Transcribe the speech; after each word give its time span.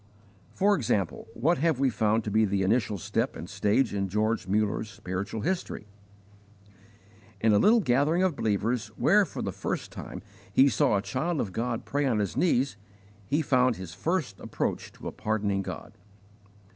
For 0.55 0.75
example, 0.75 1.27
what 1.35 1.59
have 1.59 1.79
we 1.79 1.91
found 1.91 2.23
to 2.23 2.31
be 2.31 2.43
the 2.43 2.63
initial 2.63 2.97
step 2.97 3.35
and 3.35 3.47
stage 3.47 3.93
in 3.93 4.09
George 4.09 4.47
Muller's 4.47 4.89
spiritual 4.89 5.41
history? 5.41 5.85
In 7.39 7.53
a 7.53 7.59
little 7.59 7.81
gathering 7.81 8.23
of 8.23 8.35
believers, 8.35 8.87
where 8.97 9.25
for 9.25 9.43
the 9.43 9.51
first 9.51 9.91
time 9.91 10.23
he 10.51 10.69
saw 10.69 10.97
a 10.97 11.03
child 11.03 11.39
of 11.39 11.53
God 11.53 11.85
pray 11.85 12.07
on 12.07 12.17
his 12.17 12.35
knees, 12.35 12.77
he 13.27 13.43
found 13.43 13.75
his 13.75 13.93
first 13.93 14.39
approach 14.39 14.91
to 14.93 15.07
a 15.07 15.11
pardoning 15.11 15.61
God. 15.61 15.93